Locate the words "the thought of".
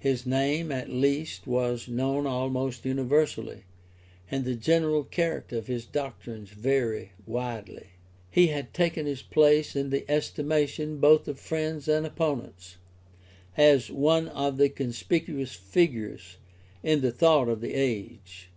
17.00-17.62